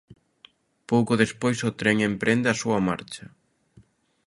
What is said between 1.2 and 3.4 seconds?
despois o tren emprende a súa marcha.